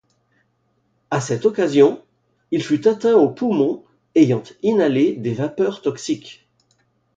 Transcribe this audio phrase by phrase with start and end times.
[1.11, 2.03] À cette occasion,
[2.49, 3.85] il fut atteint aux poumons
[4.15, 6.47] ayant inhalé des vapeurs toxiques.